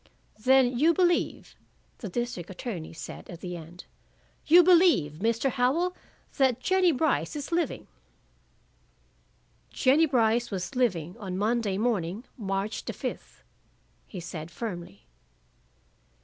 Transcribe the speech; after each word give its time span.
"Then 0.39 0.79
you 0.79 0.95
believe," 0.95 1.55
the 1.99 2.09
district 2.09 2.49
attorney 2.49 2.91
said 2.91 3.29
at 3.29 3.41
the 3.41 3.55
end, 3.55 3.85
"you 4.47 4.63
believe, 4.63 5.19
Mr. 5.19 5.51
Howell, 5.51 5.95
that 6.37 6.59
Jennie 6.59 6.91
Brice 6.91 7.35
is 7.35 7.51
living?" 7.51 7.85
"Jennie 9.69 10.07
Brice 10.07 10.49
was 10.49 10.73
living 10.73 11.15
on 11.19 11.37
Monday 11.37 11.77
morning, 11.77 12.23
March 12.35 12.83
the 12.83 12.93
fifth," 12.93 13.43
he 14.07 14.19
said 14.19 14.49
firmly. 14.49 15.05